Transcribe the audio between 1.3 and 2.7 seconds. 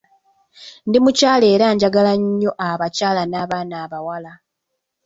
era njagala nnyo